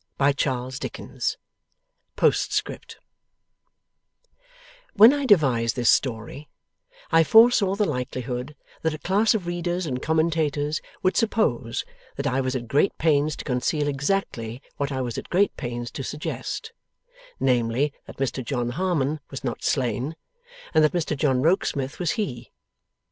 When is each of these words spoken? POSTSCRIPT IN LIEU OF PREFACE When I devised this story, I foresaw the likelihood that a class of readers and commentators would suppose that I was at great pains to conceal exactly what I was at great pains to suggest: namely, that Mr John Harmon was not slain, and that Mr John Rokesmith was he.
POSTSCRIPT 0.17 0.87
IN 0.97 1.07
LIEU 1.11 1.15
OF 1.15 1.35
PREFACE 2.15 2.67
When 4.95 5.13
I 5.13 5.27
devised 5.27 5.75
this 5.75 5.91
story, 5.91 6.49
I 7.11 7.23
foresaw 7.23 7.75
the 7.75 7.85
likelihood 7.85 8.55
that 8.81 8.95
a 8.95 8.97
class 8.97 9.35
of 9.35 9.45
readers 9.45 9.85
and 9.85 10.01
commentators 10.01 10.81
would 11.03 11.15
suppose 11.15 11.85
that 12.15 12.25
I 12.25 12.41
was 12.41 12.55
at 12.55 12.67
great 12.67 12.97
pains 12.97 13.35
to 13.35 13.45
conceal 13.45 13.87
exactly 13.87 14.59
what 14.77 14.91
I 14.91 15.01
was 15.01 15.19
at 15.19 15.29
great 15.29 15.55
pains 15.55 15.91
to 15.91 16.01
suggest: 16.03 16.73
namely, 17.39 17.93
that 18.07 18.17
Mr 18.17 18.43
John 18.43 18.69
Harmon 18.69 19.19
was 19.29 19.43
not 19.43 19.63
slain, 19.63 20.15
and 20.73 20.83
that 20.83 20.93
Mr 20.93 21.15
John 21.15 21.43
Rokesmith 21.43 21.99
was 21.99 22.13
he. 22.13 22.49